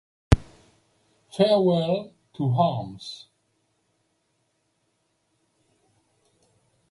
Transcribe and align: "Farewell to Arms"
"Farewell 1.31 2.15
to 2.33 2.45
Arms" 2.49 3.27